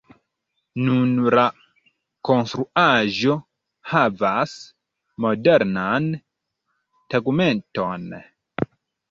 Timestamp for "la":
1.39-1.43